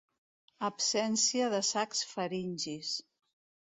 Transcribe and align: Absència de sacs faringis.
Absència 0.69 1.53
de 1.57 1.61
sacs 1.71 2.05
faringis. 2.17 2.95